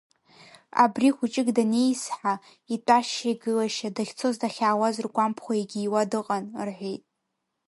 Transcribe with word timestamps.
Абри 0.83 1.09
хәыҷык 1.15 1.47
данеизҳа, 1.55 2.33
итәашьа-игылашьа, 2.73 3.95
дахьцоз-дахьаауаз 3.95 4.95
ргәамԥхо-егьиуа 5.05 6.09
дыҟан,— 6.11 6.45
рҳәеит. 6.67 7.03